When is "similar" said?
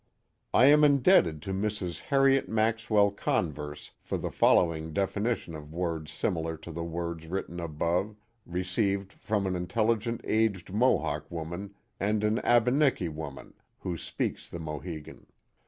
6.11-6.57